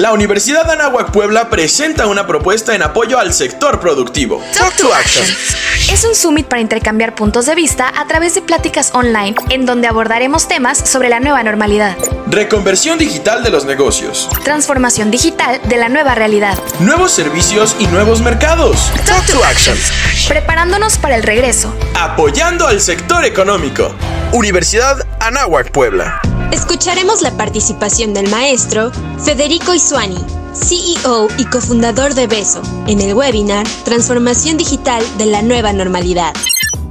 La 0.00 0.12
Universidad 0.12 0.70
Anáhuac 0.70 1.10
Puebla 1.10 1.50
presenta 1.50 2.06
una 2.06 2.26
propuesta 2.26 2.74
en 2.74 2.82
apoyo 2.82 3.18
al 3.18 3.34
sector 3.34 3.80
productivo. 3.80 4.42
Talk 4.56 4.74
to 4.76 4.94
Action. 4.94 5.26
Es 5.92 6.04
un 6.04 6.14
summit 6.14 6.46
para 6.46 6.62
intercambiar 6.62 7.14
puntos 7.14 7.44
de 7.44 7.54
vista 7.54 7.92
a 7.94 8.06
través 8.06 8.34
de 8.34 8.40
pláticas 8.40 8.92
online 8.94 9.34
en 9.50 9.66
donde 9.66 9.88
abordaremos 9.88 10.48
temas 10.48 10.78
sobre 10.88 11.10
la 11.10 11.20
nueva 11.20 11.42
normalidad. 11.42 11.98
Reconversión 12.28 12.98
digital 12.98 13.42
de 13.42 13.50
los 13.50 13.66
negocios. 13.66 14.30
Transformación 14.42 15.10
digital 15.10 15.60
de 15.64 15.76
la 15.76 15.90
nueva 15.90 16.14
realidad. 16.14 16.58
Nuevos 16.78 17.12
servicios 17.12 17.76
y 17.78 17.86
nuevos 17.88 18.22
mercados. 18.22 18.90
Talk 19.04 19.26
to 19.26 19.44
Action. 19.44 19.76
Preparándonos 20.28 20.96
para 20.96 21.14
el 21.14 21.22
regreso. 21.22 21.74
Apoyando 21.94 22.66
al 22.66 22.80
sector 22.80 23.26
económico. 23.26 23.94
Universidad 24.32 25.06
Anáhuac 25.20 25.70
Puebla. 25.70 26.22
Escucharemos 26.52 27.22
la 27.22 27.36
participación 27.36 28.12
del 28.12 28.28
maestro 28.28 28.90
Federico 29.24 29.72
Isuani, 29.72 30.18
CEO 30.52 31.28
y 31.38 31.44
cofundador 31.44 32.14
de 32.14 32.26
Beso, 32.26 32.60
en 32.88 33.00
el 33.00 33.14
webinar 33.14 33.66
Transformación 33.84 34.56
Digital 34.56 35.02
de 35.16 35.26
la 35.26 35.42
Nueva 35.42 35.72
Normalidad. 35.72 36.32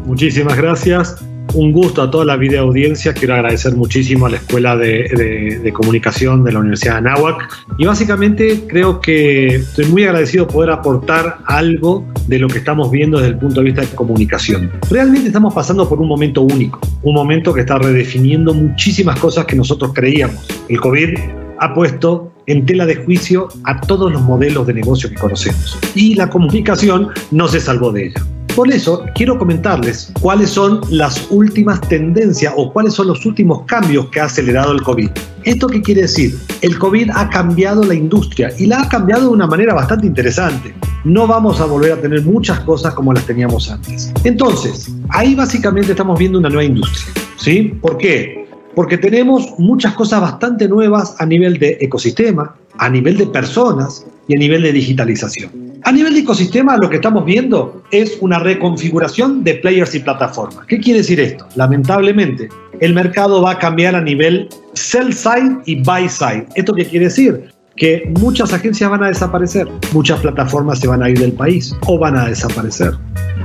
Muchísimas 0.05 0.55
gracias 0.55 1.17
un 1.53 1.71
gusto 1.71 2.01
a 2.01 2.11
toda 2.11 2.25
la 2.25 2.35
video 2.35 2.63
audiencia. 2.63 3.13
Quiero 3.13 3.35
agradecer 3.35 3.75
muchísimo 3.75 4.25
a 4.25 4.29
la 4.29 4.37
Escuela 4.37 4.75
de, 4.75 5.71
Comunicación 5.73 6.43
de 6.43 6.51
la 6.51 6.59
Universidad 6.59 6.93
de 6.93 7.09
Anáhuac. 7.09 7.49
Y 7.77 7.85
básicamente 7.85 8.65
creo 8.67 8.99
que 8.99 9.55
estoy 9.55 9.85
muy 9.85 10.03
agradecido 10.03 10.47
poder 10.47 10.71
aportar 10.71 11.37
algo 11.45 12.05
de 12.27 12.39
lo 12.39 12.47
que 12.47 12.59
estamos 12.59 12.91
viendo 12.91 13.17
desde 13.17 13.33
el 13.33 13.39
punto 13.39 13.61
de 13.61 13.65
vista 13.65 13.81
de 13.81 13.87
comunicación. 13.87 14.71
Realmente 14.89 15.27
estamos 15.27 15.53
pasando 15.53 15.87
por 15.87 15.99
un 15.99 16.07
momento 16.07 16.41
único, 16.41 16.79
un 17.03 17.15
momento 17.15 17.53
que 17.53 17.61
está 17.61 17.77
redefiniendo 17.77 18.53
muchísimas 18.53 19.19
cosas 19.19 19.45
que 19.45 19.55
nosotros 19.55 19.91
creíamos. 19.93 20.47
El 20.67 20.79
COVID 20.79 21.17
ha 21.59 21.73
puesto 21.73 22.31
en 22.45 22.65
tela 22.65 22.85
de 22.85 22.95
juicio 22.95 23.47
a 23.63 23.79
todos 23.81 24.11
los 24.11 24.21
modelos 24.21 24.65
de 24.65 24.73
negocio 24.73 25.09
que 25.09 25.15
conocemos. 25.15 25.77
Y 25.93 26.15
la 26.15 26.29
comunicación 26.29 27.09
no 27.31 27.47
se 27.47 27.59
salvó 27.59 27.91
de 27.91 28.07
ella. 28.07 28.25
Por 28.59 28.69
eso 28.73 29.05
quiero 29.15 29.39
comentarles 29.39 30.11
cuáles 30.19 30.49
son 30.49 30.81
las 30.89 31.27
últimas 31.29 31.79
tendencias 31.79 32.53
o 32.57 32.73
cuáles 32.73 32.93
son 32.93 33.07
los 33.07 33.25
últimos 33.25 33.61
cambios 33.63 34.09
que 34.09 34.19
ha 34.19 34.25
acelerado 34.25 34.73
el 34.73 34.81
COVID. 34.81 35.09
¿Esto 35.45 35.67
qué 35.67 35.81
quiere 35.81 36.01
decir? 36.01 36.37
El 36.61 36.77
COVID 36.77 37.09
ha 37.15 37.29
cambiado 37.29 37.85
la 37.85 37.93
industria 37.93 38.51
y 38.59 38.65
la 38.65 38.81
ha 38.81 38.89
cambiado 38.89 39.27
de 39.27 39.29
una 39.29 39.47
manera 39.47 39.73
bastante 39.73 40.07
interesante. 40.07 40.75
No 41.05 41.25
vamos 41.25 41.61
a 41.61 41.65
volver 41.67 41.93
a 41.93 42.01
tener 42.01 42.21
muchas 42.23 42.59
cosas 42.59 42.93
como 42.95 43.13
las 43.13 43.25
teníamos 43.25 43.71
antes. 43.71 44.11
Entonces, 44.25 44.91
ahí 45.07 45.35
básicamente 45.35 45.91
estamos 45.91 46.19
viendo 46.19 46.37
una 46.37 46.49
nueva 46.49 46.65
industria. 46.65 47.13
¿Sí? 47.37 47.79
¿Por 47.81 47.97
qué? 47.97 48.45
Porque 48.75 48.97
tenemos 48.97 49.53
muchas 49.57 49.93
cosas 49.93 50.19
bastante 50.19 50.67
nuevas 50.67 51.15
a 51.19 51.25
nivel 51.25 51.59
de 51.59 51.77
ecosistema, 51.79 52.57
a 52.77 52.89
nivel 52.89 53.15
de 53.15 53.27
personas 53.27 54.05
y 54.27 54.35
a 54.35 54.37
nivel 54.37 54.63
de 54.63 54.73
digitalización. 54.73 55.68
A 55.89 55.91
nivel 55.91 56.13
de 56.13 56.19
ecosistema, 56.19 56.77
lo 56.77 56.87
que 56.87 56.97
estamos 56.97 57.25
viendo 57.25 57.81
es 57.89 58.15
una 58.21 58.37
reconfiguración 58.37 59.43
de 59.43 59.55
players 59.55 59.95
y 59.95 59.99
plataformas. 59.99 60.67
¿Qué 60.67 60.79
quiere 60.79 60.99
decir 60.99 61.19
esto? 61.19 61.47
Lamentablemente, 61.55 62.47
el 62.79 62.93
mercado 62.93 63.41
va 63.41 63.53
a 63.53 63.57
cambiar 63.57 63.95
a 63.95 64.01
nivel 64.01 64.47
sell 64.73 65.11
side 65.11 65.57
y 65.65 65.81
buy 65.81 66.07
side. 66.07 66.45
¿Esto 66.53 66.75
qué 66.75 66.85
quiere 66.85 67.05
decir? 67.05 67.51
Que 67.75 68.07
muchas 68.19 68.53
agencias 68.53 68.87
van 68.87 69.03
a 69.03 69.07
desaparecer, 69.07 69.67
muchas 69.91 70.19
plataformas 70.19 70.79
se 70.79 70.87
van 70.87 71.01
a 71.01 71.09
ir 71.09 71.17
del 71.17 71.33
país 71.33 71.75
o 71.87 71.97
van 71.97 72.17
a 72.17 72.27
desaparecer. 72.27 72.91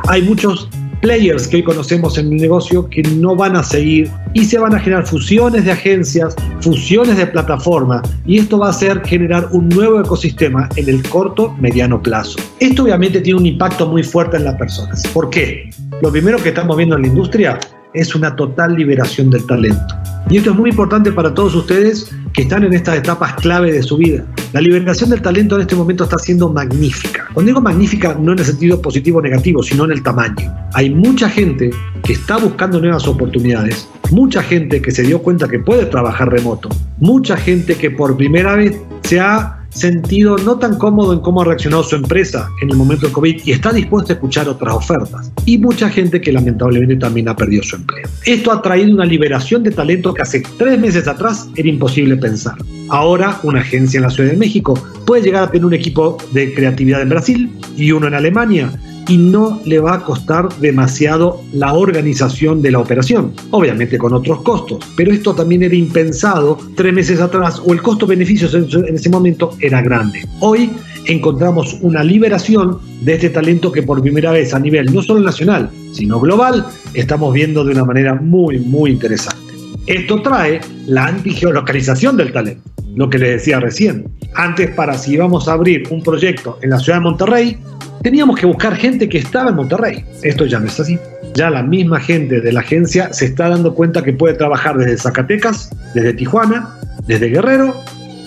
Hay 0.08 0.20
muchos 0.20 0.68
players 1.04 1.46
que 1.46 1.56
hoy 1.56 1.62
conocemos 1.62 2.16
en 2.16 2.32
el 2.32 2.36
negocio 2.38 2.88
que 2.88 3.02
no 3.02 3.36
van 3.36 3.56
a 3.56 3.62
seguir 3.62 4.10
y 4.32 4.46
se 4.46 4.58
van 4.58 4.74
a 4.74 4.80
generar 4.80 5.06
fusiones 5.06 5.66
de 5.66 5.72
agencias, 5.72 6.34
fusiones 6.60 7.18
de 7.18 7.26
plataformas 7.26 8.00
y 8.24 8.38
esto 8.38 8.58
va 8.58 8.68
a 8.68 8.70
hacer 8.70 9.02
generar 9.04 9.46
un 9.52 9.68
nuevo 9.68 10.00
ecosistema 10.00 10.66
en 10.76 10.88
el 10.88 11.06
corto, 11.06 11.54
mediano 11.60 12.02
plazo. 12.02 12.38
Esto 12.58 12.84
obviamente 12.84 13.20
tiene 13.20 13.38
un 13.38 13.44
impacto 13.44 13.86
muy 13.86 14.02
fuerte 14.02 14.38
en 14.38 14.44
las 14.44 14.54
personas. 14.54 15.06
¿Por 15.08 15.28
qué? 15.28 15.68
Lo 16.00 16.10
primero 16.10 16.42
que 16.42 16.48
estamos 16.48 16.74
viendo 16.74 16.96
en 16.96 17.02
la 17.02 17.08
industria 17.08 17.60
es 17.92 18.14
una 18.14 18.34
total 18.34 18.74
liberación 18.74 19.28
del 19.28 19.46
talento. 19.46 20.03
Y 20.30 20.38
esto 20.38 20.50
es 20.50 20.56
muy 20.56 20.70
importante 20.70 21.12
para 21.12 21.34
todos 21.34 21.54
ustedes 21.54 22.10
que 22.32 22.42
están 22.42 22.64
en 22.64 22.72
estas 22.72 22.96
etapas 22.96 23.34
clave 23.34 23.72
de 23.72 23.82
su 23.82 23.96
vida. 23.96 24.24
La 24.52 24.60
liberación 24.60 25.10
del 25.10 25.20
talento 25.20 25.56
en 25.56 25.62
este 25.62 25.76
momento 25.76 26.04
está 26.04 26.18
siendo 26.18 26.48
magnífica. 26.48 27.28
Cuando 27.32 27.50
digo 27.50 27.60
magnífica 27.60 28.16
no 28.18 28.32
en 28.32 28.38
el 28.38 28.44
sentido 28.44 28.80
positivo 28.80 29.18
o 29.18 29.22
negativo, 29.22 29.62
sino 29.62 29.84
en 29.84 29.92
el 29.92 30.02
tamaño. 30.02 30.52
Hay 30.72 30.90
mucha 30.90 31.28
gente 31.28 31.70
que 32.02 32.14
está 32.14 32.38
buscando 32.38 32.80
nuevas 32.80 33.06
oportunidades, 33.06 33.88
mucha 34.10 34.42
gente 34.42 34.80
que 34.80 34.90
se 34.90 35.02
dio 35.02 35.20
cuenta 35.20 35.48
que 35.48 35.58
puede 35.58 35.86
trabajar 35.86 36.30
remoto, 36.30 36.68
mucha 36.98 37.36
gente 37.36 37.76
que 37.76 37.90
por 37.90 38.16
primera 38.16 38.56
vez 38.56 38.80
se 39.02 39.20
ha 39.20 39.63
sentido 39.74 40.38
no 40.38 40.58
tan 40.58 40.78
cómodo 40.78 41.12
en 41.12 41.20
cómo 41.20 41.42
ha 41.42 41.44
reaccionado 41.44 41.82
su 41.82 41.96
empresa 41.96 42.50
en 42.62 42.70
el 42.70 42.76
momento 42.76 43.06
del 43.06 43.12
COVID 43.12 43.42
y 43.44 43.52
está 43.52 43.72
dispuesto 43.72 44.12
a 44.12 44.14
escuchar 44.14 44.48
otras 44.48 44.74
ofertas. 44.74 45.32
Y 45.44 45.58
mucha 45.58 45.90
gente 45.90 46.20
que 46.20 46.32
lamentablemente 46.32 46.96
también 46.96 47.28
ha 47.28 47.36
perdido 47.36 47.62
su 47.62 47.76
empleo. 47.76 48.08
Esto 48.24 48.52
ha 48.52 48.62
traído 48.62 48.94
una 48.94 49.04
liberación 49.04 49.62
de 49.62 49.72
talento 49.72 50.14
que 50.14 50.22
hace 50.22 50.42
tres 50.58 50.78
meses 50.78 51.08
atrás 51.08 51.48
era 51.56 51.68
imposible 51.68 52.16
pensar. 52.16 52.56
Ahora 52.88 53.40
una 53.42 53.60
agencia 53.60 53.98
en 53.98 54.04
la 54.04 54.10
Ciudad 54.10 54.30
de 54.30 54.36
México 54.36 54.74
puede 55.06 55.22
llegar 55.22 55.44
a 55.44 55.50
tener 55.50 55.64
un 55.64 55.74
equipo 55.74 56.18
de 56.32 56.52
creatividad 56.54 57.02
en 57.02 57.08
Brasil 57.08 57.52
y 57.76 57.92
uno 57.92 58.06
en 58.06 58.14
Alemania 58.14 58.70
y 59.08 59.18
no 59.18 59.60
le 59.64 59.78
va 59.78 59.94
a 59.94 60.04
costar 60.04 60.48
demasiado 60.60 61.42
la 61.52 61.74
organización 61.74 62.62
de 62.62 62.70
la 62.70 62.78
operación, 62.78 63.32
obviamente 63.50 63.98
con 63.98 64.14
otros 64.14 64.42
costos, 64.42 64.84
pero 64.96 65.12
esto 65.12 65.34
también 65.34 65.62
era 65.62 65.74
impensado 65.74 66.58
tres 66.74 66.92
meses 66.92 67.20
atrás 67.20 67.60
o 67.64 67.72
el 67.72 67.82
costo-beneficio 67.82 68.48
en 68.52 68.94
ese 68.94 69.10
momento 69.10 69.56
era 69.60 69.82
grande. 69.82 70.26
Hoy 70.40 70.70
encontramos 71.06 71.76
una 71.82 72.02
liberación 72.02 72.78
de 73.02 73.14
este 73.14 73.30
talento 73.30 73.70
que 73.70 73.82
por 73.82 74.00
primera 74.00 74.32
vez 74.32 74.54
a 74.54 74.58
nivel 74.58 74.92
no 74.92 75.02
solo 75.02 75.20
nacional, 75.20 75.70
sino 75.92 76.18
global, 76.18 76.66
estamos 76.94 77.32
viendo 77.34 77.64
de 77.64 77.72
una 77.72 77.84
manera 77.84 78.14
muy, 78.14 78.58
muy 78.58 78.92
interesante. 78.92 79.44
Esto 79.86 80.22
trae 80.22 80.60
la 80.86 81.06
antigeolocalización 81.06 82.16
del 82.16 82.32
talento, 82.32 82.62
lo 82.94 83.10
que 83.10 83.18
les 83.18 83.30
decía 83.30 83.60
recién. 83.60 84.08
Antes, 84.34 84.70
para 84.70 84.96
si 84.98 85.12
íbamos 85.12 85.48
a 85.48 85.52
abrir 85.52 85.84
un 85.90 86.02
proyecto 86.02 86.58
en 86.62 86.70
la 86.70 86.78
ciudad 86.78 86.98
de 86.98 87.04
Monterrey, 87.04 87.58
teníamos 88.02 88.38
que 88.38 88.46
buscar 88.46 88.76
gente 88.76 89.08
que 89.08 89.18
estaba 89.18 89.50
en 89.50 89.56
Monterrey. 89.56 90.04
Esto 90.22 90.46
ya 90.46 90.60
no 90.60 90.66
es 90.66 90.78
así. 90.78 90.98
Ya 91.34 91.50
la 91.50 91.62
misma 91.62 92.00
gente 92.00 92.40
de 92.40 92.52
la 92.52 92.60
agencia 92.60 93.12
se 93.12 93.26
está 93.26 93.48
dando 93.48 93.74
cuenta 93.74 94.02
que 94.02 94.12
puede 94.12 94.34
trabajar 94.34 94.76
desde 94.76 94.96
Zacatecas, 94.96 95.70
desde 95.94 96.12
Tijuana, 96.14 96.78
desde 97.06 97.28
Guerrero 97.28 97.74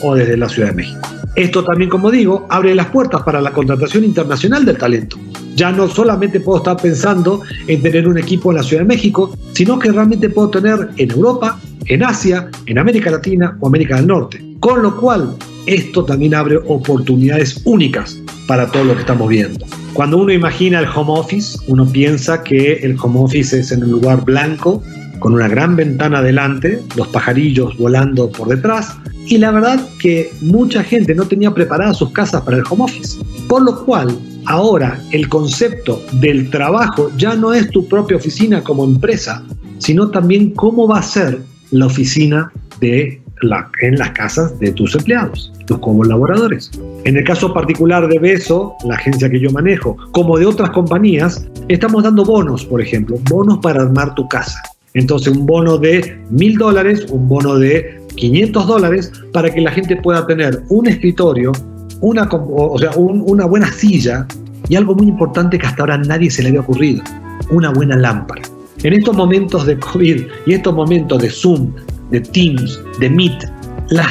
o 0.01 0.15
desde 0.15 0.37
la 0.37 0.49
Ciudad 0.49 0.69
de 0.69 0.75
México. 0.75 1.07
Esto 1.35 1.63
también, 1.63 1.89
como 1.89 2.09
digo, 2.09 2.47
abre 2.49 2.73
las 2.73 2.87
puertas 2.87 3.21
para 3.21 3.39
la 3.39 3.53
contratación 3.53 4.03
internacional 4.03 4.65
del 4.65 4.77
talento. 4.77 5.17
Ya 5.55 5.71
no 5.71 5.87
solamente 5.87 6.39
puedo 6.39 6.57
estar 6.57 6.77
pensando 6.77 7.41
en 7.67 7.81
tener 7.81 8.07
un 8.07 8.17
equipo 8.17 8.51
en 8.51 8.57
la 8.57 8.63
Ciudad 8.63 8.81
de 8.81 8.87
México, 8.87 9.37
sino 9.53 9.77
que 9.77 9.91
realmente 9.91 10.29
puedo 10.29 10.49
tener 10.49 10.89
en 10.97 11.11
Europa, 11.11 11.59
en 11.87 12.03
Asia, 12.03 12.49
en 12.65 12.77
América 12.77 13.11
Latina 13.11 13.57
o 13.59 13.67
América 13.67 13.95
del 13.97 14.07
Norte. 14.07 14.43
Con 14.59 14.81
lo 14.81 14.95
cual, 14.97 15.35
esto 15.65 16.05
también 16.05 16.35
abre 16.35 16.57
oportunidades 16.67 17.61
únicas 17.65 18.19
para 18.47 18.67
todo 18.71 18.85
lo 18.85 18.93
que 18.93 19.01
estamos 19.01 19.29
viendo. 19.29 19.65
Cuando 19.93 20.17
uno 20.17 20.31
imagina 20.31 20.79
el 20.79 20.87
home 20.87 21.19
office, 21.19 21.57
uno 21.67 21.85
piensa 21.85 22.43
que 22.43 22.73
el 22.73 22.97
home 23.01 23.19
office 23.19 23.59
es 23.59 23.71
en 23.71 23.83
un 23.83 23.91
lugar 23.91 24.23
blanco, 24.23 24.83
con 25.19 25.33
una 25.33 25.47
gran 25.47 25.75
ventana 25.75 26.21
delante, 26.21 26.79
los 26.95 27.07
pajarillos 27.07 27.75
volando 27.77 28.31
por 28.31 28.47
detrás, 28.49 28.95
y 29.25 29.37
la 29.37 29.51
verdad 29.51 29.85
que 29.99 30.31
mucha 30.41 30.83
gente 30.83 31.13
no 31.15 31.25
tenía 31.25 31.53
preparadas 31.53 31.97
sus 31.97 32.11
casas 32.11 32.41
para 32.43 32.57
el 32.57 32.63
home 32.69 32.83
office. 32.83 33.17
Por 33.49 33.63
lo 33.63 33.83
cual, 33.85 34.17
ahora 34.45 34.99
el 35.11 35.27
concepto 35.27 36.01
del 36.13 36.49
trabajo 36.49 37.11
ya 37.17 37.35
no 37.35 37.53
es 37.53 37.69
tu 37.71 37.87
propia 37.87 38.17
oficina 38.17 38.63
como 38.63 38.85
empresa, 38.85 39.43
sino 39.79 40.09
también 40.09 40.51
cómo 40.51 40.87
va 40.87 40.99
a 40.99 41.03
ser 41.03 41.41
la 41.71 41.85
oficina 41.85 42.51
de 42.79 43.21
en 43.81 43.97
las 43.97 44.11
casas 44.11 44.57
de 44.59 44.71
tus 44.71 44.95
empleados, 44.95 45.51
tus 45.65 45.77
colaboradores. 45.79 46.71
En 47.03 47.17
el 47.17 47.23
caso 47.23 47.53
particular 47.53 48.07
de 48.07 48.19
Beso, 48.19 48.75
la 48.85 48.95
agencia 48.95 49.29
que 49.29 49.39
yo 49.39 49.51
manejo, 49.51 49.97
como 50.11 50.37
de 50.37 50.45
otras 50.45 50.71
compañías, 50.71 51.47
estamos 51.67 52.03
dando 52.03 52.25
bonos, 52.25 52.65
por 52.65 52.81
ejemplo, 52.81 53.17
bonos 53.29 53.59
para 53.59 53.83
armar 53.83 54.15
tu 54.15 54.27
casa. 54.27 54.61
Entonces, 54.93 55.35
un 55.35 55.45
bono 55.45 55.77
de 55.77 56.19
mil 56.29 56.57
dólares, 56.57 57.05
un 57.09 57.27
bono 57.27 57.55
de 57.55 58.01
500 58.15 58.67
dólares, 58.67 59.11
para 59.31 59.53
que 59.53 59.61
la 59.61 59.71
gente 59.71 59.95
pueda 59.97 60.25
tener 60.25 60.63
un 60.69 60.87
escritorio, 60.87 61.51
una, 62.01 62.27
o 62.31 62.77
sea, 62.79 62.91
una 62.95 63.45
buena 63.45 63.71
silla 63.71 64.25
y 64.67 64.75
algo 64.75 64.95
muy 64.95 65.07
importante 65.07 65.59
que 65.59 65.67
hasta 65.67 65.83
ahora 65.83 65.97
nadie 65.97 66.31
se 66.31 66.41
le 66.41 66.49
había 66.49 66.61
ocurrido, 66.61 67.03
una 67.51 67.69
buena 67.69 67.95
lámpara. 67.95 68.41
En 68.83 68.93
estos 68.93 69.15
momentos 69.15 69.65
de 69.65 69.77
COVID 69.79 70.27
y 70.45 70.53
estos 70.53 70.73
momentos 70.73 71.21
de 71.21 71.29
Zoom, 71.29 71.73
de 72.11 72.21
Teams, 72.21 72.79
de 72.99 73.09
Meet, 73.09 73.49
las 73.89 74.07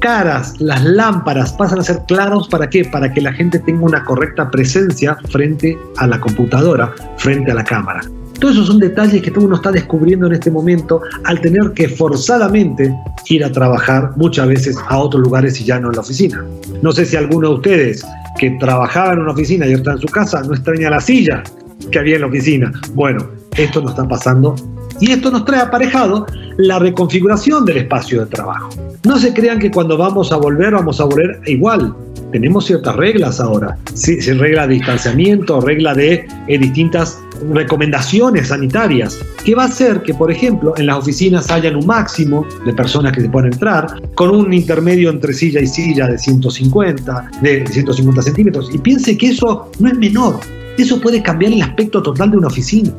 caras, 0.00 0.54
las 0.60 0.84
lámparas 0.84 1.54
pasan 1.54 1.78
a 1.78 1.82
ser 1.82 2.02
claros 2.06 2.46
para 2.48 2.68
qué? 2.68 2.84
Para 2.84 3.12
que 3.12 3.22
la 3.22 3.32
gente 3.32 3.58
tenga 3.60 3.84
una 3.84 4.04
correcta 4.04 4.50
presencia 4.50 5.16
frente 5.30 5.78
a 5.96 6.06
la 6.06 6.20
computadora, 6.20 6.94
frente 7.16 7.50
a 7.50 7.54
la 7.54 7.64
cámara. 7.64 8.02
Todos 8.40 8.54
esos 8.54 8.66
son 8.66 8.78
detalles 8.78 9.22
que 9.22 9.30
uno 9.38 9.56
está 9.56 9.72
descubriendo 9.72 10.26
en 10.26 10.34
este 10.34 10.50
momento 10.50 11.00
al 11.24 11.40
tener 11.40 11.72
que 11.74 11.88
forzadamente 11.88 12.94
ir 13.28 13.44
a 13.44 13.52
trabajar 13.52 14.12
muchas 14.16 14.48
veces 14.48 14.76
a 14.88 14.98
otros 14.98 15.22
lugares 15.22 15.60
y 15.60 15.64
ya 15.64 15.80
no 15.80 15.88
en 15.88 15.94
la 15.94 16.00
oficina. 16.00 16.44
No 16.82 16.92
sé 16.92 17.06
si 17.06 17.16
alguno 17.16 17.48
de 17.48 17.54
ustedes 17.54 18.04
que 18.38 18.50
trabajaba 18.52 19.14
en 19.14 19.20
una 19.20 19.32
oficina 19.32 19.66
y 19.66 19.72
está 19.72 19.92
en 19.92 19.98
su 19.98 20.08
casa 20.08 20.42
no 20.42 20.54
extraña 20.54 20.90
la 20.90 21.00
silla 21.00 21.42
que 21.90 21.98
había 21.98 22.16
en 22.16 22.22
la 22.22 22.26
oficina. 22.28 22.72
Bueno, 22.94 23.39
esto 23.56 23.80
nos 23.80 23.90
está 23.90 24.06
pasando 24.08 24.54
y 25.00 25.12
esto 25.12 25.30
nos 25.30 25.44
trae 25.44 25.60
aparejado 25.60 26.26
la 26.58 26.78
reconfiguración 26.78 27.64
del 27.64 27.78
espacio 27.78 28.20
de 28.20 28.26
trabajo. 28.26 28.68
No 29.04 29.18
se 29.18 29.32
crean 29.32 29.58
que 29.58 29.70
cuando 29.70 29.96
vamos 29.96 30.30
a 30.30 30.36
volver 30.36 30.74
vamos 30.74 31.00
a 31.00 31.04
volver 31.04 31.40
igual. 31.46 31.94
Tenemos 32.32 32.66
ciertas 32.66 32.94
reglas 32.96 33.40
ahora. 33.40 33.76
Sí, 33.94 34.20
regla 34.20 34.66
de 34.66 34.74
distanciamiento, 34.74 35.60
regla 35.60 35.94
de 35.94 36.26
eh, 36.46 36.58
distintas 36.58 37.18
recomendaciones 37.52 38.48
sanitarias, 38.48 39.18
que 39.44 39.54
va 39.54 39.64
a 39.64 39.66
hacer 39.66 40.02
que, 40.02 40.12
por 40.12 40.30
ejemplo, 40.30 40.74
en 40.76 40.86
las 40.86 40.98
oficinas 40.98 41.50
hayan 41.50 41.76
un 41.76 41.86
máximo 41.86 42.46
de 42.66 42.72
personas 42.74 43.12
que 43.12 43.22
se 43.22 43.28
puedan 43.30 43.52
entrar, 43.52 43.86
con 44.14 44.30
un 44.30 44.52
intermedio 44.52 45.10
entre 45.10 45.32
silla 45.32 45.60
y 45.60 45.66
silla 45.66 46.06
de 46.06 46.18
150, 46.18 47.30
de 47.40 47.66
150 47.66 48.22
centímetros. 48.22 48.70
Y 48.72 48.78
piense 48.78 49.16
que 49.16 49.28
eso 49.28 49.70
no 49.78 49.88
es 49.88 49.96
menor. 49.96 50.38
Eso 50.78 51.00
puede 51.00 51.22
cambiar 51.22 51.52
el 51.52 51.62
aspecto 51.62 52.02
total 52.02 52.30
de 52.30 52.38
una 52.38 52.46
oficina. 52.46 52.90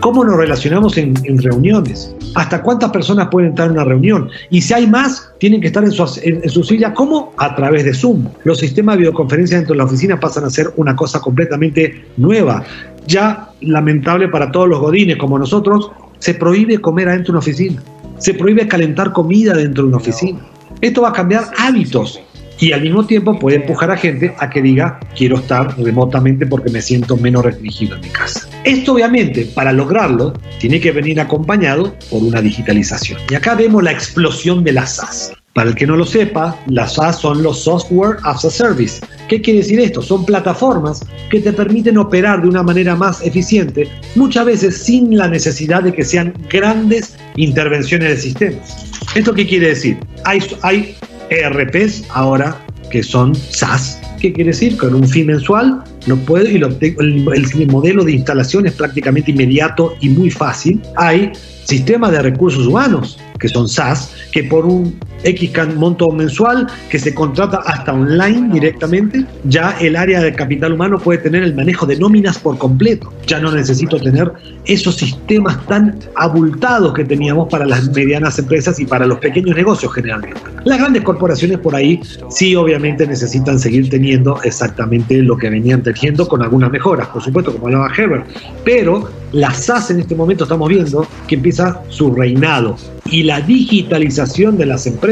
¿Cómo 0.00 0.24
nos 0.24 0.36
relacionamos 0.36 0.96
en, 0.96 1.14
reuniones? 1.42 2.14
¿Hasta 2.34 2.62
cuántas 2.62 2.90
personas 2.90 3.28
pueden 3.30 3.50
estar 3.50 3.66
en 3.66 3.72
una 3.72 3.84
reunión? 3.84 4.30
Y 4.50 4.60
si 4.62 4.74
hay 4.74 4.86
más, 4.86 5.30
tienen 5.38 5.60
que 5.60 5.68
estar 5.68 5.84
en 5.84 5.90
su, 5.92 6.64
silla. 6.64 6.94
¿Cómo? 6.94 7.32
A 7.36 7.54
través 7.54 7.84
de 7.84 7.94
Zoom. 7.94 8.26
Los 8.44 8.58
sistemas 8.58 8.94
de 8.94 9.00
videoconferencia 9.00 9.56
dentro 9.56 9.74
de 9.74 9.78
la 9.78 9.84
oficina 9.84 10.18
pasan 10.18 10.44
a 10.44 10.50
ser 10.50 10.72
una 10.76 10.96
cosa 10.96 11.20
completamente 11.20 12.04
nueva. 12.16 12.64
Ya 13.06 13.50
lamentable 13.60 14.28
para 14.28 14.50
todos 14.50 14.68
los 14.68 14.80
godines 14.80 15.16
como 15.16 15.38
nosotros, 15.38 15.90
se 16.18 16.34
prohíbe 16.34 16.78
comer 16.78 17.08
adentro 17.08 17.32
de 17.32 17.32
una 17.32 17.38
oficina. 17.40 17.82
Se 18.18 18.34
prohíbe 18.34 18.68
calentar 18.68 19.12
comida 19.12 19.54
dentro 19.54 19.84
de 19.84 19.88
una 19.88 19.98
oficina. 19.98 20.40
Esto 20.80 21.02
va 21.02 21.10
a 21.10 21.12
cambiar 21.12 21.44
hábitos 21.58 22.20
y 22.60 22.72
al 22.72 22.82
mismo 22.82 23.06
tiempo 23.06 23.38
puede 23.38 23.56
empujar 23.56 23.90
a 23.90 23.96
gente 23.96 24.34
a 24.38 24.50
que 24.50 24.60
diga 24.60 25.00
quiero 25.16 25.38
estar 25.38 25.76
remotamente 25.78 26.46
porque 26.46 26.70
me 26.70 26.82
siento 26.82 27.16
menos 27.16 27.44
restringido 27.44 27.96
en 27.96 28.02
mi 28.02 28.08
casa. 28.08 28.48
Esto 28.64 28.92
obviamente 28.92 29.46
para 29.46 29.72
lograrlo 29.72 30.34
tiene 30.58 30.78
que 30.78 30.92
venir 30.92 31.20
acompañado 31.20 31.94
por 32.10 32.22
una 32.22 32.42
digitalización. 32.42 33.18
Y 33.30 33.34
acá 33.34 33.54
vemos 33.54 33.82
la 33.82 33.92
explosión 33.92 34.62
de 34.62 34.72
las 34.72 34.96
SaaS. 34.96 35.32
Para 35.54 35.70
el 35.70 35.74
que 35.74 35.86
no 35.86 35.96
lo 35.96 36.06
sepa, 36.06 36.56
las 36.66 36.94
SaaS 36.94 37.18
son 37.18 37.42
los 37.42 37.64
Software 37.64 38.18
as 38.22 38.44
a 38.44 38.50
Service. 38.50 39.00
¿Qué 39.28 39.40
quiere 39.40 39.60
decir 39.60 39.80
esto? 39.80 40.00
Son 40.00 40.24
plataformas 40.24 41.04
que 41.28 41.40
te 41.40 41.52
permiten 41.52 41.98
operar 41.98 42.42
de 42.42 42.48
una 42.48 42.62
manera 42.62 42.94
más 42.94 43.20
eficiente, 43.22 43.88
muchas 44.14 44.44
veces 44.44 44.78
sin 44.84 45.16
la 45.16 45.26
necesidad 45.26 45.82
de 45.82 45.92
que 45.92 46.04
sean 46.04 46.34
grandes 46.48 47.16
intervenciones 47.34 48.10
de 48.10 48.16
sistemas. 48.18 48.86
¿Esto 49.16 49.34
qué 49.34 49.44
quiere 49.44 49.68
decir? 49.68 49.98
Hay, 50.24 50.40
hay 50.62 50.96
ERPs 51.30 52.04
ahora 52.10 52.60
que 52.90 53.02
son 53.02 53.34
SaaS. 53.34 54.00
¿Qué 54.20 54.32
quiere 54.32 54.50
decir? 54.50 54.76
Con 54.76 54.94
un 54.94 55.08
fin 55.08 55.26
mensual 55.26 55.82
no 56.06 56.16
puede, 56.16 56.52
y 56.52 56.56
el, 56.56 57.66
modelo 57.70 58.04
de 58.04 58.12
instalación 58.12 58.66
es 58.66 58.72
prácticamente 58.72 59.30
inmediato 59.30 59.94
y 60.00 60.08
muy 60.10 60.30
fácil. 60.30 60.82
Hay 60.96 61.32
sistemas 61.64 62.12
de 62.12 62.22
recursos 62.22 62.66
humanos 62.66 63.18
que 63.38 63.48
son 63.48 63.68
SaaS, 63.68 64.12
que 64.32 64.44
por 64.44 64.66
un 64.66 64.98
X 65.24 65.50
monto 65.76 66.10
mensual 66.10 66.66
que 66.88 66.98
se 66.98 67.14
contrata 67.14 67.58
hasta 67.66 67.92
online 67.92 68.50
directamente, 68.52 69.24
ya 69.44 69.76
el 69.80 69.96
área 69.96 70.20
de 70.20 70.32
capital 70.32 70.72
humano 70.72 70.98
puede 70.98 71.18
tener 71.18 71.42
el 71.42 71.54
manejo 71.54 71.86
de 71.86 71.96
nóminas 71.96 72.38
por 72.38 72.58
completo. 72.58 73.12
Ya 73.26 73.38
no 73.38 73.52
necesito 73.52 73.98
tener 73.98 74.32
esos 74.64 74.96
sistemas 74.96 75.64
tan 75.66 75.98
abultados 76.16 76.94
que 76.94 77.04
teníamos 77.04 77.48
para 77.48 77.66
las 77.66 77.88
medianas 77.90 78.38
empresas 78.38 78.78
y 78.80 78.86
para 78.86 79.06
los 79.06 79.18
pequeños 79.18 79.56
negocios 79.56 79.92
generalmente. 79.92 80.40
Las 80.64 80.78
grandes 80.78 81.02
corporaciones 81.02 81.58
por 81.58 81.74
ahí 81.74 82.00
sí 82.30 82.54
obviamente 82.56 83.06
necesitan 83.06 83.58
seguir 83.58 83.88
teniendo 83.88 84.40
exactamente 84.42 85.22
lo 85.22 85.36
que 85.36 85.50
venían 85.50 85.82
teniendo 85.82 86.28
con 86.28 86.42
algunas 86.42 86.70
mejoras, 86.70 87.08
por 87.08 87.22
supuesto, 87.22 87.52
como 87.52 87.66
hablaba 87.66 87.92
Herbert, 87.96 88.26
pero 88.64 89.08
la 89.32 89.52
SAS 89.54 89.90
en 89.90 90.00
este 90.00 90.14
momento 90.14 90.44
estamos 90.44 90.68
viendo 90.68 91.06
que 91.28 91.36
empieza 91.36 91.82
su 91.88 92.12
reinado 92.12 92.76
y 93.10 93.22
la 93.22 93.40
digitalización 93.40 94.56
de 94.56 94.66
las 94.66 94.86
empresas 94.86 95.09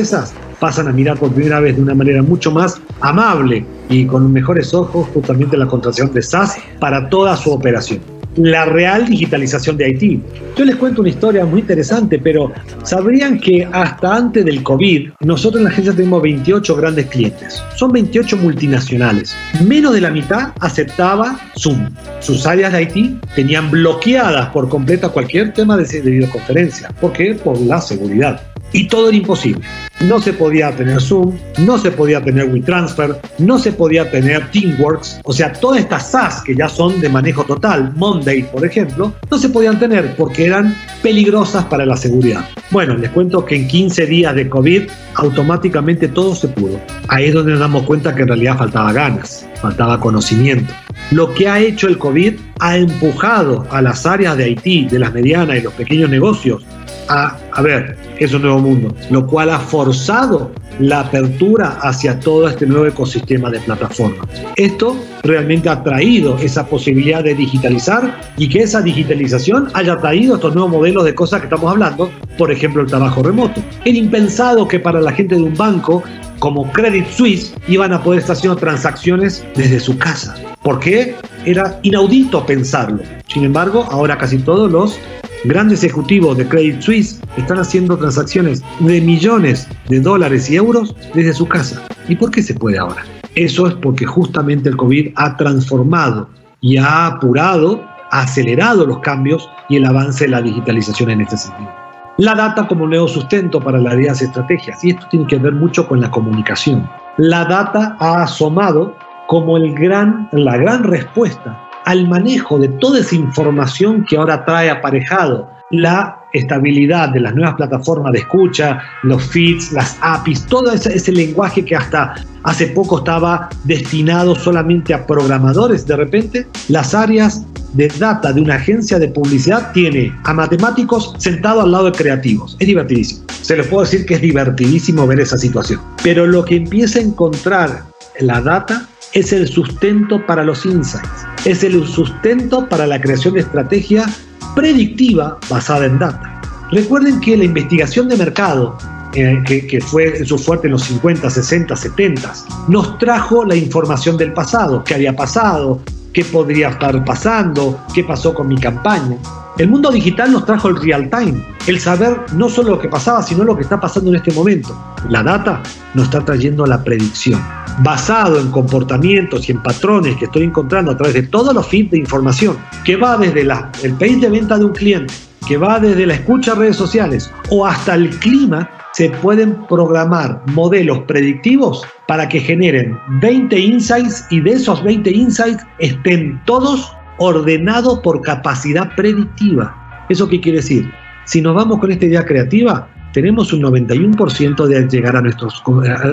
pasan 0.61 0.89
a 0.89 0.93
mirar 0.93 1.19
por 1.19 1.33
primera 1.33 1.61
vez 1.61 1.77
de 1.77 1.83
una 1.83 1.95
manera 1.95 2.23
mucho 2.23 2.51
más 2.51 2.81
amable 3.01 3.65
y 3.89 4.07
con 4.07 4.33
mejores 4.33 4.75
ojos 4.75 5.09
justamente 5.15 5.57
la 5.57 5.67
contratación 5.67 6.13
de 6.13 6.23
SAS 6.23 6.57
para 6.81 7.09
toda 7.09 7.37
su 7.37 7.53
operación 7.53 8.01
la 8.37 8.65
real 8.67 9.07
digitalización 9.07 9.77
de 9.77 9.87
Haití. 9.87 10.23
Yo 10.57 10.65
les 10.65 10.77
cuento 10.77 11.01
una 11.01 11.11
historia 11.11 11.45
muy 11.45 11.61
interesante, 11.61 12.19
pero 12.19 12.53
¿sabrían 12.85 13.41
que 13.41 13.69
hasta 13.73 14.15
antes 14.15 14.45
del 14.45 14.63
COVID, 14.63 15.11
nosotros 15.21 15.61
en 15.61 15.65
la 15.65 15.71
agencia 15.71 15.93
tenemos 15.93 16.23
28 16.23 16.77
grandes 16.77 17.07
clientes? 17.07 17.63
Son 17.77 17.93
28 17.93 18.37
multinacionales. 18.37 19.35
Menos 19.67 19.93
de 19.93 20.01
la 20.01 20.11
mitad 20.11 20.53
aceptaba 20.61 21.39
Zoom. 21.59 21.89
Sus 22.21 22.47
áreas 22.47 22.73
de 22.73 22.79
Haití 22.79 23.19
tenían 23.35 23.71
bloqueadas 23.71 24.51
por 24.51 24.69
completo 24.69 25.13
cualquier 25.13 25.53
tema 25.53 25.77
de 25.77 26.01
videoconferencia. 26.01 26.89
¿Por 27.01 27.13
qué? 27.13 27.35
Por 27.35 27.61
la 27.61 27.81
seguridad 27.81 28.41
y 28.73 28.89
todo 28.89 29.09
era 29.09 29.17
imposible. 29.17 29.65
No 30.01 30.21
se 30.21 30.33
podía 30.33 30.71
tener 30.73 31.01
Zoom, 31.01 31.35
no 31.59 31.77
se 31.79 31.91
podía 31.91 32.23
tener 32.23 32.49
WeTransfer, 32.49 33.21
no 33.39 33.59
se 33.59 33.73
podía 33.73 34.11
tener 34.11 34.49
Teamworks, 34.51 35.21
o 35.25 35.33
sea, 35.33 35.53
todas 35.53 35.81
estas 35.81 36.11
SaaS 36.11 36.43
que 36.43 36.55
ya 36.55 36.69
son 36.69 37.01
de 37.01 37.09
manejo 37.09 37.45
total, 37.45 37.93
Monday, 37.97 38.43
por 38.43 38.65
ejemplo, 38.65 39.13
no 39.29 39.39
se 39.39 39.49
podían 39.49 39.79
tener 39.79 40.15
porque 40.17 40.47
eran 40.47 40.77
peligrosas 41.03 41.65
para 41.65 41.85
la 41.85 41.97
seguridad. 41.97 42.45
Bueno, 42.71 42.95
les 42.95 43.11
cuento 43.11 43.45
que 43.45 43.57
en 43.57 43.67
15 43.67 44.07
días 44.07 44.35
de 44.35 44.49
COVID 44.49 44.83
automáticamente 45.15 46.09
todo 46.09 46.35
se 46.35 46.49
pudo. 46.49 46.81
Ahí 47.09 47.27
es 47.27 47.35
donde 47.35 47.53
nos 47.53 47.61
damos 47.61 47.83
cuenta 47.85 48.15
que 48.15 48.23
en 48.23 48.29
realidad 48.29 48.57
faltaba 48.57 48.93
ganas, 48.93 49.47
faltaba 49.61 49.99
conocimiento. 49.99 50.73
Lo 51.11 51.33
que 51.33 51.49
ha 51.49 51.59
hecho 51.59 51.89
el 51.89 51.99
COVID 51.99 52.35
ha 52.61 52.77
empujado 52.77 53.67
a 53.71 53.83
las 53.83 54.05
áreas 54.07 54.37
de 54.37 54.45
Haití, 54.45 54.87
de 54.87 54.99
las 54.99 55.13
medianas 55.13 55.57
y 55.57 55.63
los 55.63 55.73
pequeños 55.73 56.11
negocios, 56.11 56.65
a, 57.09 57.37
a 57.53 57.63
ver, 57.63 57.97
es 58.19 58.33
un 58.35 58.43
nuevo 58.43 58.59
mundo, 58.59 58.95
lo 59.11 59.27
cual 59.27 59.51
ha 59.51 59.59
forzado 59.59 60.51
la 60.79 61.01
apertura 61.01 61.79
hacia 61.83 62.19
todo 62.21 62.49
este 62.49 62.67
nuevo 62.67 62.87
ecosistema 62.87 63.51
de 63.51 63.61
plataformas. 63.61 64.29
Esto 64.57 64.97
realmente 65.23 65.69
ha 65.69 65.83
traído 65.83 66.37
esa 66.39 66.67
posibilidad 66.67 67.23
de 67.25 67.35
digitalizar 67.35 68.21
y 68.37 68.49
que 68.49 68.61
esa 68.61 68.81
digitalización 68.81 69.69
haya 69.75 69.97
traído 69.99 70.37
estos 70.37 70.55
nuevos 70.55 70.73
modelos 70.73 71.05
de 71.05 71.15
cosas 71.15 71.41
que 71.41 71.47
estamos 71.47 71.71
hablando, 71.71 72.11
por 72.37 72.53
ejemplo 72.53 72.83
el 72.83 72.89
trabajo 72.89 73.23
remoto. 73.23 73.61
Era 73.85 73.99
impensado 73.99 74.69
que 74.69 74.79
para 74.79 75.01
la 75.01 75.13
gente 75.13 75.35
de 75.35 75.43
un 75.43 75.57
banco 75.57 76.03
como 76.39 76.71
Credit 76.73 77.09
Suisse 77.09 77.55
iban 77.67 77.93
a 77.93 78.03
poder 78.03 78.21
estar 78.21 78.37
haciendo 78.37 78.57
transacciones 78.57 79.45
desde 79.57 79.81
su 79.81 79.99
casa. 79.99 80.37
¿Por 80.63 80.79
qué? 80.79 81.17
Era 81.45 81.81
inaudito 81.83 82.47
pensarlo. 82.47 83.03
Sin 83.27 83.45
embargo, 83.45 83.87
ahora 83.91 84.17
casi 84.17 84.39
todos 84.39 84.71
los 84.71 85.01
Grandes 85.45 85.85
ejecutivos 85.85 86.37
de 86.37 86.49
Credit 86.49 86.81
Suisse 86.81 87.21
están 87.37 87.59
haciendo 87.59 87.97
transacciones 87.97 88.61
de 88.81 89.01
millones 89.01 89.69
de 89.89 90.01
dólares 90.01 90.51
y 90.51 90.57
euros 90.57 90.97
desde 91.15 91.33
su 91.33 91.47
casa. 91.47 91.87
¿Y 92.09 92.17
por 92.17 92.33
qué 92.33 92.43
se 92.43 92.55
puede 92.55 92.77
ahora? 92.77 93.05
Eso 93.37 93.69
es 93.69 93.75
porque 93.75 94.05
justamente 94.05 94.69
el 94.69 94.77
COVID 94.77 95.13
ha 95.15 95.37
transformado 95.37 96.29
y 96.61 96.77
ha 96.77 97.07
apurado, 97.07 97.85
ha 98.11 98.23
acelerado 98.23 98.85
los 98.85 98.99
cambios 98.99 99.49
y 99.69 99.77
el 99.77 99.85
avance 99.85 100.25
de 100.25 100.31
la 100.31 100.43
digitalización 100.43 101.11
en 101.11 101.21
este 101.21 101.37
sentido. 101.37 101.71
La 102.17 102.35
data 102.35 102.67
como 102.67 102.89
nuevo 102.89 103.07
sustento 103.07 103.61
para 103.61 103.79
las 103.79 103.95
ideas 103.95 104.21
estrategias, 104.21 104.83
y 104.83 104.91
esto 104.91 105.07
tiene 105.09 105.29
que 105.29 105.39
ver 105.39 105.53
mucho 105.53 105.87
con 105.87 106.01
la 106.01 106.11
comunicación. 106.11 106.91
La 107.17 107.45
data 107.45 107.97
ha 108.01 108.25
asomado 108.25 108.97
como 109.29 109.57
el 109.57 109.73
gran, 109.73 110.29
la 110.33 110.57
gran 110.57 110.83
respuesta 110.83 111.68
al 111.89 112.07
manejo 112.07 112.59
de 112.59 112.69
toda 112.69 113.01
esa 113.01 113.15
información 113.15 114.05
que 114.05 114.19
ahora 114.19 114.45
trae 114.45 114.69
aparejado 114.69 115.49
la 115.71 116.21
estabilidad 116.35 117.09
de 117.09 117.21
las 117.21 117.35
nuevas 117.35 117.55
plataformas 117.55 118.13
de 118.13 118.19
escucha, 118.19 118.83
los 119.05 119.25
feeds, 119.25 119.73
las 119.73 119.97
APIs, 120.03 120.45
todo 120.45 120.71
ese, 120.71 121.13
lenguaje 121.13 121.65
que 121.65 121.75
hasta 121.75 122.15
hace 122.43 122.67
poco 122.67 122.99
estaba 122.99 123.49
destinado 123.65 124.35
solamente 124.35 124.93
a 124.93 125.07
programadores, 125.07 125.87
de 125.87 125.97
repente 125.97 126.47
las 126.69 126.93
áreas 126.93 127.47
de 127.73 127.89
data 127.99 128.35
de 128.35 128.43
una 128.43 128.57
agencia 128.57 128.99
de 128.99 129.09
publicidad 129.09 129.73
tiene 129.73 130.15
a 130.25 130.35
matemáticos 130.35 131.15
sentados 131.17 131.65
al 131.65 131.73
lado 131.73 131.87
de 131.87 131.93
creativos. 131.93 132.55
Es 132.61 132.67
divertidísimo. 132.67 133.25
Se 133.41 133.57
les 133.57 133.67
puedo 133.67 133.85
decir 133.85 134.05
que 134.05 134.15
es 134.15 134.21
divertidísimo 134.21 135.07
ver 135.07 135.21
esa 135.21 135.39
situación. 135.39 135.81
Pero 136.03 136.27
lo 136.27 136.45
que 136.45 136.57
empieza 136.57 136.99
a 136.99 137.03
encontrar 137.03 137.85
la 138.21 138.43
data 138.43 138.87
es 139.13 139.33
el 139.33 139.49
sustento 139.49 140.25
para 140.27 140.45
los 140.45 140.67
insights, 140.67 141.27
es 141.45 141.63
el 141.65 141.87
sustento 141.87 142.69
para 142.69 142.87
la 142.87 143.01
creación 143.01 143.35
de 143.35 143.41
estrategia 143.41 144.07
predictiva 144.55 145.39
basada 145.49 145.87
en 145.87 145.99
data. 145.99 146.41
Recuerden 146.71 147.21
que 147.21 147.37
la 147.37 147.45
investigación 147.45 148.09
de 148.09 148.17
mercado, 148.17 148.77
eh, 149.15 149.43
que, 149.47 149.81
fue 149.81 150.25
su 150.25 150.39
fuerte 150.39 150.67
en 150.67 150.73
los 150.73 150.83
50, 150.85 151.31
60, 151.31 151.75
70, 151.75 152.33
nos 152.69 152.99
trajo 152.99 153.45
la 153.45 153.57
información 153.57 154.17
del 154.17 154.33
pasado, 154.33 154.85
qué 154.85 154.95
había 154.95 155.17
pasado, 155.17 155.81
qué 156.13 156.25
podría 156.25 156.71
estar 156.71 157.05
pasando, 157.05 157.81
qué 157.95 158.05
pasó 158.05 158.35
con 158.35 158.49
mi 158.49 158.59
campaña. 158.59 159.17
El 159.57 159.71
mundo 159.71 159.91
digital 159.91 160.31
nos 160.31 160.45
trajo 160.45 160.69
el 160.69 160.77
real 160.77 161.11
time, 161.11 161.43
el 161.67 161.81
saber 161.81 162.17
no 162.35 162.49
solo 162.49 162.71
lo 162.71 162.79
que 162.79 162.89
pasaba, 162.89 163.23
sino 163.23 163.45
lo 163.45 163.57
que 163.57 163.63
está 163.63 163.81
pasando 163.81 164.11
en 164.11 164.17
este 164.17 164.33
momento. 164.33 164.77
La 165.09 165.23
data 165.23 165.63
nos 165.95 166.05
está 166.05 166.25
trayendo 166.25 166.65
la 166.67 166.85
predicción, 166.85 167.43
basado 167.83 168.41
en 168.41 168.51
comportamientos 168.51 169.49
y 169.49 169.53
en 169.53 169.63
patrones 169.63 170.17
que 170.17 170.25
estoy 170.27 170.45
encontrando 170.45 170.93
a 170.93 170.97
través 170.97 171.15
de 171.15 171.23
todos 171.23 171.55
los 171.55 171.67
feeds 171.67 171.91
de 171.91 171.99
información, 171.99 172.57
que 172.85 172.97
va 172.97 173.17
desde 173.17 173.45
la, 173.45 173.71
el 173.83 173.93
page 173.95 174.17
de 174.17 174.31
venta 174.31 174.59
de 174.59 174.65
un 174.65 174.73
cliente, 174.73 175.15
que 175.47 175.57
va 175.57 175.79
desde 175.79 176.07
la 176.07 176.15
escucha 176.15 176.53
a 176.53 176.55
redes 176.57 176.77
sociales 176.77 177.33
o 177.51 177.67
hasta 177.67 177.95
el 177.95 178.11
clima, 178.19 178.69
se 178.93 179.11
pueden 179.11 179.57
programar 179.69 180.43
modelos 180.55 181.01
predictivos 181.01 181.87
para 182.07 182.29
que 182.29 182.41
generen 182.41 182.99
20 183.21 183.59
insights 183.59 184.27
y 184.31 184.41
de 184.41 184.53
esos 184.53 184.83
20 184.83 185.11
insights 185.11 185.65
estén 185.79 186.41
todos 186.47 186.93
ordenados 187.19 188.01
por 188.01 188.23
capacidad 188.23 188.95
predictiva. 188.97 190.07
¿Eso 190.09 190.29
qué 190.29 190.41
quiere 190.41 190.59
decir? 190.59 190.91
Si 191.27 191.41
nos 191.41 191.55
vamos 191.55 191.79
con 191.79 191.93
esta 191.93 192.07
idea 192.07 192.25
creativa, 192.25 192.89
tenemos 193.13 193.53
un 193.53 193.63
91% 193.63 194.67
de 194.67 194.89
llegar 194.89 195.17
a 195.17 195.21
nuestros, 195.21 195.63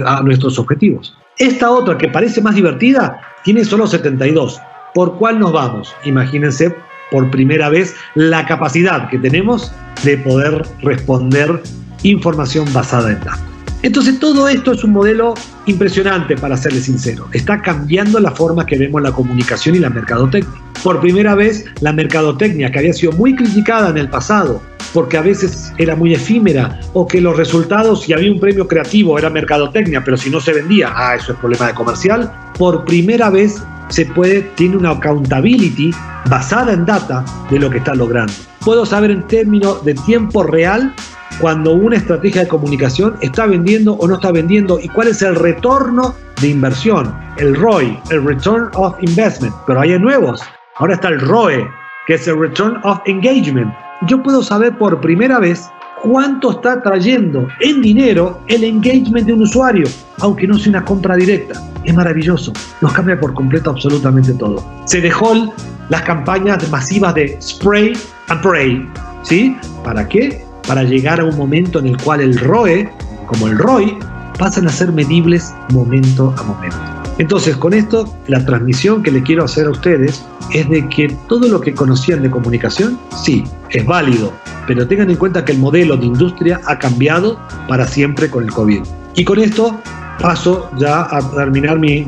a 0.06 0.22
nuestros 0.22 0.60
objetivos. 0.60 1.16
Esta 1.38 1.70
otra 1.70 1.98
que 1.98 2.08
parece 2.08 2.42
más 2.42 2.56
divertida 2.56 3.20
tiene 3.44 3.66
solo 3.66 3.88
72. 3.88 4.62
¿Por 4.94 5.18
cuál 5.18 5.40
nos 5.40 5.52
vamos? 5.52 5.94
Imagínense 6.06 6.74
por 7.12 7.30
primera 7.30 7.68
vez 7.68 7.94
la 8.16 8.46
capacidad 8.46 9.10
que 9.10 9.20
tenemos 9.20 9.74
de 10.06 10.18
poder 10.18 10.66
responder 10.82 11.62
información 12.04 12.72
basada 12.72 13.12
en 13.12 13.20
datos. 13.20 13.42
Entonces 13.82 14.18
todo 14.18 14.48
esto 14.48 14.72
es 14.72 14.84
un 14.86 14.94
modelo 14.94 15.34
impresionante, 15.66 16.38
para 16.38 16.56
serles 16.56 16.86
sincero. 16.86 17.28
Está 17.34 17.62
cambiando 17.62 18.20
la 18.22 18.32
forma 18.32 18.66
que 18.66 18.78
vemos 18.78 19.02
la 19.02 19.12
comunicación 19.12 19.76
y 19.76 19.80
la 19.80 19.90
mercadotecnia. 19.90 20.50
Por 20.84 21.02
primera 21.02 21.36
vez, 21.36 21.66
la 21.82 21.92
mercadotecnia, 21.92 22.72
que 22.72 22.80
había 22.80 22.94
sido 22.94 23.12
muy 23.12 23.36
criticada 23.36 23.90
en 23.90 23.98
el 23.98 24.10
pasado, 24.10 24.62
porque 24.96 25.18
a 25.18 25.22
veces 25.22 25.74
era 25.78 25.94
muy 25.94 26.14
efímera, 26.14 26.80
o 26.94 27.06
que 27.06 27.20
los 27.20 27.36
resultados, 27.36 28.04
si 28.04 28.14
había 28.14 28.32
un 28.32 28.40
premio 28.40 28.66
creativo, 28.66 29.20
era 29.20 29.30
mercadotecnia, 29.30 30.02
pero 30.06 30.16
si 30.16 30.30
no 30.30 30.40
se 30.40 30.54
vendía, 30.54 30.90
ah, 30.96 31.16
eso 31.16 31.34
es 31.34 31.40
problema 31.40 31.68
de 31.68 31.74
comercial, 31.74 32.32
por 32.58 32.86
primera 32.86 33.30
vez 33.30 33.62
se 33.90 34.06
puede, 34.06 34.44
tiene 34.56 34.78
una 34.78 34.92
accountability 34.92 35.92
basada 36.30 36.72
en 36.72 36.86
data 36.86 37.26
de 37.50 37.60
lo 37.60 37.70
que 37.70 37.80
está 37.80 37.94
logrando. 37.94 38.32
Puedo 38.64 38.86
saber 38.86 39.12
en 39.12 39.28
términos 39.28 39.84
de 39.84 39.96
tiempo 39.96 40.44
real 40.44 40.96
cuando 41.42 41.74
una 41.74 41.98
estrategia 41.98 42.44
de 42.44 42.48
comunicación 42.48 43.18
está 43.20 43.48
vendiendo 43.48 43.96
o 43.96 44.08
no 44.08 44.16
está 44.16 44.32
vendiendo 44.32 44.80
y 44.80 44.88
cuál 44.88 45.10
es 45.10 45.22
el 45.22 45.36
retorno 45.36 46.16
de 46.42 46.48
inversión, 46.48 47.14
el 47.36 47.54
ROI, 47.54 48.00
el 48.12 48.26
Return 48.26 48.70
of 48.76 48.96
Investment. 49.02 49.54
Pero 49.68 49.82
hay 49.82 50.00
nuevos. 50.00 50.42
Ahora 50.78 50.94
está 50.94 51.10
el 51.10 51.20
ROE, 51.20 51.70
que 52.08 52.14
es 52.14 52.26
el 52.30 52.40
Return 52.40 52.80
of 52.84 53.00
Engagement. 53.06 53.74
Yo 54.08 54.22
puedo 54.22 54.44
saber 54.44 54.78
por 54.78 55.00
primera 55.02 55.40
vez 55.40 55.70
cuánto 56.04 56.52
está 56.52 56.82
trayendo 56.82 57.48
en 57.62 57.82
dinero 57.82 58.42
el 58.48 58.64
engagement 58.64 59.26
de 59.26 59.34
un 59.34 59.44
usuario, 59.44 59.88
aunque 60.20 60.48
no 60.48 60.58
sea 60.58 60.72
una 60.72 60.86
compra 60.86 61.16
directa. 61.16 61.62
Es 61.84 61.94
maravilloso, 61.94 62.54
nos 62.82 62.94
cambia 62.94 63.20
por 63.20 63.34
completo 63.34 63.72
absolutamente 63.72 64.34
todo. 64.34 64.64
Se 64.86 65.02
dejó 65.02 65.54
las 65.90 66.02
campañas 66.02 66.70
masivas 66.70 67.16
de 67.16 67.38
spray 67.42 67.94
and 68.28 68.42
pray, 68.42 68.90
¿sí? 69.24 69.56
¿Para 69.84 70.08
qué? 70.08 70.46
para 70.68 70.84
llegar 70.84 71.20
a 71.20 71.26
un 71.26 71.36
momento 71.38 71.80
en 71.80 71.88
el 71.88 71.98
cual 71.98 72.22
el 72.22 72.38
ROE, 72.38 72.90
como 73.28 73.48
el 73.48 73.58
ROI, 73.58 73.98
pasan 74.38 74.68
a 74.68 74.70
ser 74.70 74.92
medibles 74.92 75.54
momento 75.72 76.34
a 76.38 76.44
momento. 76.44 76.95
Entonces, 77.18 77.56
con 77.56 77.74
esto, 77.74 78.14
la 78.28 78.46
transmisión 78.46 79.02
que 79.02 79.12
le 79.12 79.24
quiero 79.24 79.46
hacer 79.46 79.68
a 79.68 79.72
ustedes 79.72 80.24
es 80.54 80.70
de 80.70 80.88
que 80.90 81.16
todo 81.30 81.48
lo 81.48 81.62
que 81.62 81.74
conocían 81.74 82.22
de 82.22 82.30
comunicación, 82.30 83.00
sí, 83.24 83.44
es 83.70 83.86
válido, 83.86 84.34
pero 84.68 84.88
tengan 84.88 85.10
en 85.10 85.16
cuenta 85.16 85.46
que 85.46 85.54
el 85.54 85.60
modelo 85.60 85.96
de 85.96 86.06
industria 86.06 86.60
ha 86.66 86.78
cambiado 86.78 87.40
para 87.68 87.88
siempre 87.88 88.30
con 88.30 88.44
el 88.44 88.52
COVID. 88.52 88.84
Y 89.16 89.24
con 89.24 89.40
esto 89.40 89.80
paso 90.20 90.70
ya 90.78 91.08
a 91.10 91.32
terminar 91.36 91.80
mi, 91.80 92.04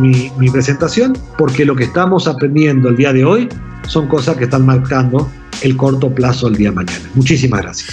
presentación, 0.52 1.18
porque 1.38 1.66
lo 1.66 1.76
que 1.76 1.86
estamos 1.86 2.28
aprendiendo 2.28 2.90
el 2.90 2.98
día 2.98 3.14
de 3.14 3.24
hoy 3.24 3.50
son 3.88 4.08
cosas 4.08 4.36
que 4.38 4.46
están 4.46 4.66
marcando 4.66 5.32
el 5.62 5.78
corto 5.78 6.14
plazo 6.14 6.48
del 6.48 6.58
día 6.58 6.72
mañana. 6.72 7.10
Muchísimas 7.16 7.62
gracias. 7.62 7.90